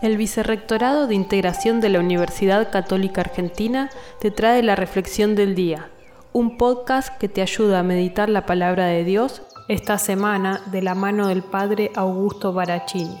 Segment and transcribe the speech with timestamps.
[0.00, 5.90] El Vicerrectorado de Integración de la Universidad Católica Argentina te trae la Reflexión del Día,
[6.32, 10.94] un podcast que te ayuda a meditar la palabra de Dios esta semana de la
[10.94, 13.20] mano del Padre Augusto Baracini.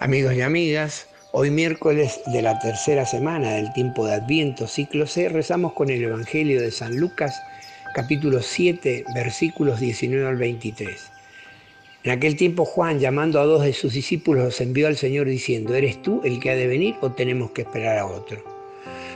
[0.00, 5.28] Amigos y amigas, hoy miércoles de la tercera semana del tiempo de Adviento, ciclo C,
[5.28, 7.40] rezamos con el Evangelio de San Lucas,
[7.94, 11.11] capítulo 7, versículos 19 al 23.
[12.04, 15.72] En aquel tiempo Juan, llamando a dos de sus discípulos, los envió al Señor diciendo,
[15.72, 18.38] ¿eres tú el que ha de venir o tenemos que esperar a otro?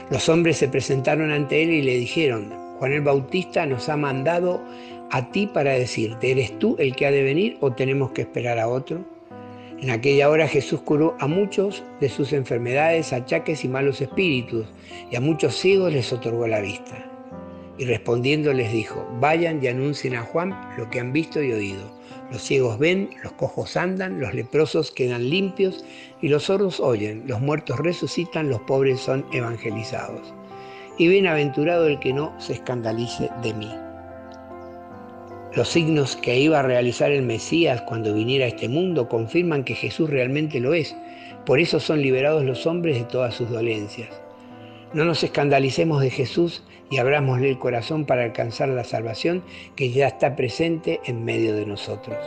[0.09, 4.63] Los hombres se presentaron ante él y le dijeron, Juan el Bautista nos ha mandado
[5.11, 8.57] a ti para decirte, ¿eres tú el que ha de venir o tenemos que esperar
[8.57, 9.03] a otro?
[9.81, 14.65] En aquella hora Jesús curó a muchos de sus enfermedades, achaques y malos espíritus,
[15.11, 17.05] y a muchos ciegos les otorgó la vista.
[17.77, 21.97] Y respondiendo les dijo, vayan y anuncien a Juan lo que han visto y oído.
[22.31, 25.85] Los ciegos ven, los cojos andan, los leprosos quedan limpios
[26.21, 30.33] y los sordos oyen, los muertos resucitan, los pobres son evangelizados.
[30.97, 33.71] Y bienaventurado el que no se escandalice de mí.
[35.55, 39.75] Los signos que iba a realizar el Mesías cuando viniera a este mundo confirman que
[39.75, 40.95] Jesús realmente lo es.
[41.45, 44.09] Por eso son liberados los hombres de todas sus dolencias.
[44.93, 49.43] No nos escandalicemos de Jesús y abrámosle el corazón para alcanzar la salvación
[49.75, 52.17] que ya está presente en medio de nosotros.